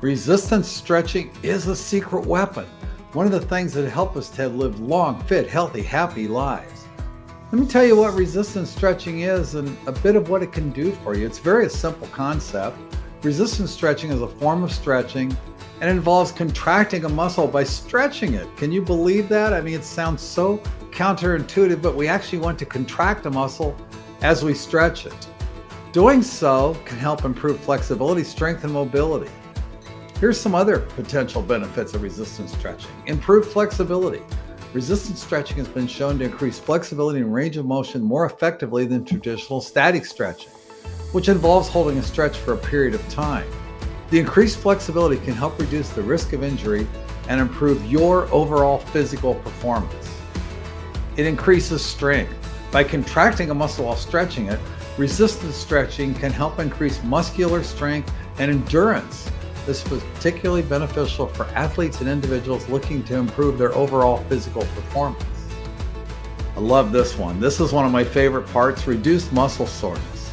Resistance 0.00 0.68
stretching 0.68 1.32
is 1.42 1.66
a 1.66 1.74
secret 1.74 2.24
weapon, 2.24 2.66
one 3.14 3.26
of 3.26 3.32
the 3.32 3.40
things 3.40 3.72
that 3.74 3.90
help 3.90 4.16
us 4.16 4.28
to 4.30 4.48
live 4.48 4.78
long, 4.78 5.20
fit, 5.24 5.48
healthy, 5.48 5.82
happy 5.82 6.28
lives. 6.28 6.84
Let 7.50 7.60
me 7.60 7.66
tell 7.66 7.84
you 7.84 7.96
what 7.96 8.14
resistance 8.14 8.70
stretching 8.70 9.22
is 9.22 9.56
and 9.56 9.76
a 9.88 9.92
bit 9.92 10.14
of 10.14 10.28
what 10.28 10.44
it 10.44 10.52
can 10.52 10.70
do 10.70 10.92
for 11.02 11.16
you. 11.16 11.26
It's 11.26 11.40
a 11.40 11.42
very 11.42 11.68
simple 11.68 12.06
concept. 12.08 12.78
Resistance 13.24 13.72
stretching 13.72 14.12
is 14.12 14.22
a 14.22 14.28
form 14.28 14.62
of 14.62 14.70
stretching 14.70 15.36
and 15.80 15.90
involves 15.90 16.30
contracting 16.30 17.04
a 17.04 17.08
muscle 17.08 17.48
by 17.48 17.64
stretching 17.64 18.34
it. 18.34 18.46
Can 18.56 18.70
you 18.70 18.82
believe 18.82 19.28
that? 19.30 19.52
I 19.52 19.60
mean, 19.60 19.74
it 19.74 19.84
sounds 19.84 20.22
so 20.22 20.58
counterintuitive, 20.92 21.82
but 21.82 21.96
we 21.96 22.06
actually 22.06 22.38
want 22.38 22.56
to 22.60 22.66
contract 22.66 23.26
a 23.26 23.30
muscle 23.30 23.76
as 24.20 24.44
we 24.44 24.54
stretch 24.54 25.06
it. 25.06 25.26
Doing 25.90 26.22
so 26.22 26.76
can 26.84 26.98
help 26.98 27.24
improve 27.24 27.58
flexibility, 27.58 28.22
strength, 28.22 28.62
and 28.62 28.72
mobility. 28.72 29.30
Here's 30.20 30.40
some 30.40 30.56
other 30.56 30.80
potential 30.80 31.42
benefits 31.42 31.94
of 31.94 32.02
resistance 32.02 32.52
stretching 32.52 32.90
improved 33.06 33.52
flexibility. 33.52 34.20
Resistance 34.72 35.22
stretching 35.22 35.58
has 35.58 35.68
been 35.68 35.86
shown 35.86 36.18
to 36.18 36.24
increase 36.24 36.58
flexibility 36.58 37.20
and 37.20 37.32
range 37.32 37.56
of 37.56 37.66
motion 37.66 38.02
more 38.02 38.26
effectively 38.26 38.84
than 38.84 39.04
traditional 39.04 39.60
static 39.60 40.04
stretching, 40.04 40.50
which 41.12 41.28
involves 41.28 41.68
holding 41.68 41.98
a 41.98 42.02
stretch 42.02 42.36
for 42.36 42.54
a 42.54 42.56
period 42.56 42.94
of 42.94 43.08
time. 43.08 43.48
The 44.10 44.18
increased 44.18 44.58
flexibility 44.58 45.18
can 45.24 45.34
help 45.34 45.56
reduce 45.56 45.90
the 45.90 46.02
risk 46.02 46.32
of 46.32 46.42
injury 46.42 46.88
and 47.28 47.40
improve 47.40 47.86
your 47.86 48.26
overall 48.32 48.78
physical 48.78 49.36
performance. 49.36 50.20
It 51.16 51.26
increases 51.26 51.80
strength. 51.80 52.34
By 52.72 52.82
contracting 52.82 53.50
a 53.50 53.54
muscle 53.54 53.84
while 53.84 53.94
stretching 53.94 54.46
it, 54.46 54.58
resistance 54.98 55.54
stretching 55.54 56.12
can 56.12 56.32
help 56.32 56.58
increase 56.58 57.00
muscular 57.04 57.62
strength 57.62 58.12
and 58.40 58.50
endurance 58.50 59.30
this 59.68 59.86
was 59.90 60.02
particularly 60.14 60.62
beneficial 60.62 61.26
for 61.26 61.44
athletes 61.48 62.00
and 62.00 62.08
individuals 62.08 62.66
looking 62.70 63.02
to 63.02 63.16
improve 63.16 63.58
their 63.58 63.74
overall 63.74 64.24
physical 64.24 64.62
performance. 64.62 65.22
I 66.56 66.60
love 66.60 66.90
this 66.90 67.18
one. 67.18 67.38
This 67.38 67.60
is 67.60 67.70
one 67.70 67.84
of 67.84 67.92
my 67.92 68.02
favorite 68.02 68.48
parts 68.48 68.86
reduced 68.86 69.30
muscle 69.30 69.66
soreness. 69.66 70.32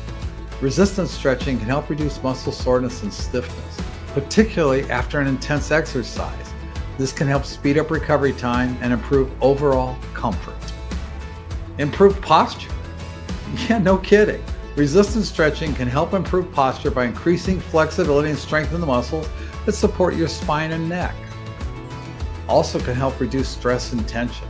Resistance 0.61 1.11
stretching 1.11 1.59
can 1.59 1.67
help 1.67 1.89
reduce 1.89 2.23
muscle 2.23 2.53
soreness 2.53 3.03
and 3.03 3.11
stiffness, 3.11 3.78
particularly 4.13 4.89
after 4.89 5.19
an 5.19 5.28
intense 5.28 5.69
exercise. 5.69 6.53
This 6.97 7.11
can 7.11 7.28
help 7.28 7.44
speed 7.44 7.78
up 7.78 7.91
recovery 7.91 8.31
time 8.31 8.78
and 8.80 8.94
improve 8.94 9.30
overall 9.44 9.97
comfort. 10.13 10.56
Improve 11.78 12.22
posture. 12.22 12.72
Yeah, 13.69 13.80
no 13.80 13.97
kidding. 13.97 14.44
Resistance 14.76 15.30
stretching 15.30 15.73
can 15.73 15.88
help 15.88 16.14
improve 16.14 16.52
posture 16.52 16.92
by 16.92 17.06
increasing 17.06 17.62
flexibility 17.62 18.30
and 18.30 18.38
strengthen 18.38 18.81
the 18.81 18.86
muscles 18.88 19.30
that 19.66 19.72
support 19.72 20.16
your 20.16 20.28
spine 20.28 20.73
and 20.73 20.90
neck. 20.90 21.16
Also 22.50 22.78
can 22.80 22.94
help 22.94 23.18
reduce 23.22 23.48
stress 23.48 23.94
and 23.94 24.06
tension. 24.06 24.48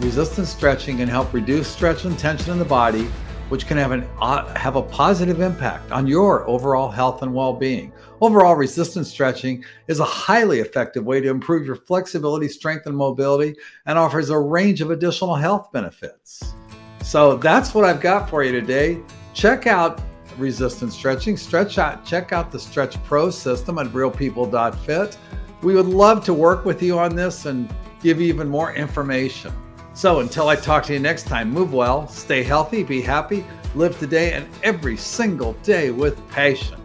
Resistance 0.00 0.48
stretching 0.48 0.96
can 0.96 1.08
help 1.08 1.34
reduce 1.34 1.68
stretch 1.68 2.06
and 2.06 2.18
tension 2.18 2.52
in 2.52 2.58
the 2.58 2.64
body, 2.64 3.04
which 3.50 3.66
can 3.66 3.76
have, 3.76 3.92
an, 3.92 4.08
uh, 4.22 4.46
have 4.54 4.76
a 4.76 4.82
positive 4.82 5.42
impact 5.42 5.92
on 5.92 6.06
your 6.06 6.48
overall 6.48 6.90
health 6.90 7.20
and 7.22 7.34
well-being. 7.34 7.92
Overall, 8.22 8.54
resistance 8.54 9.10
stretching 9.10 9.62
is 9.88 10.00
a 10.00 10.04
highly 10.04 10.60
effective 10.60 11.04
way 11.04 11.20
to 11.20 11.28
improve 11.28 11.66
your 11.66 11.76
flexibility, 11.76 12.48
strength, 12.48 12.86
and 12.86 12.96
mobility 12.96 13.56
and 13.84 13.98
offers 13.98 14.30
a 14.30 14.38
range 14.38 14.80
of 14.80 14.90
additional 14.90 15.34
health 15.34 15.70
benefits. 15.70 16.54
So 17.02 17.36
that's 17.36 17.74
what 17.74 17.84
I've 17.84 18.00
got 18.00 18.30
for 18.30 18.42
you 18.42 18.52
today. 18.52 19.02
Check 19.40 19.66
out 19.66 20.02
resistance 20.36 20.94
stretching. 20.94 21.34
Stretch 21.34 21.78
out, 21.78 22.04
check 22.04 22.30
out 22.30 22.52
the 22.52 22.58
Stretch 22.58 23.02
Pro 23.04 23.30
system 23.30 23.78
at 23.78 23.86
realpeople.fit. 23.86 25.16
We 25.62 25.74
would 25.74 25.86
love 25.86 26.22
to 26.26 26.34
work 26.34 26.66
with 26.66 26.82
you 26.82 26.98
on 26.98 27.16
this 27.16 27.46
and 27.46 27.74
give 28.02 28.20
you 28.20 28.26
even 28.26 28.50
more 28.50 28.74
information. 28.74 29.50
So 29.94 30.20
until 30.20 30.48
I 30.48 30.56
talk 30.56 30.84
to 30.84 30.92
you 30.92 30.98
next 30.98 31.22
time, 31.22 31.50
move 31.50 31.72
well, 31.72 32.06
stay 32.06 32.42
healthy, 32.42 32.82
be 32.82 33.00
happy, 33.00 33.46
live 33.74 33.98
today 33.98 34.34
and 34.34 34.46
every 34.62 34.98
single 34.98 35.54
day 35.62 35.90
with 35.90 36.20
passion. 36.28 36.78